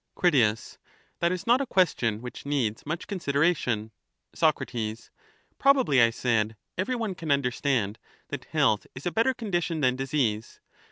Crit. 0.15 0.79
That 1.19 1.31
is 1.31 1.45
not 1.45 1.61
a 1.61 1.67
question 1.67 2.23
which 2.23 2.43
needs 2.43 2.87
much 2.87 3.05
consideration. 3.05 3.91
Soc. 4.33 4.59
Probably, 5.59 6.01
I 6.01 6.09
said, 6.09 6.55
every 6.75 6.95
one 6.95 7.13
can 7.13 7.29
understand 7.29 7.99
that 8.29 8.45
Health 8.45 8.87
is 8.87 8.87
a 8.87 8.87
health 8.87 8.87
is 8.95 9.05
a 9.05 9.11
better 9.11 9.35
condition 9.35 9.81
than 9.81 9.95
disease. 9.95 10.59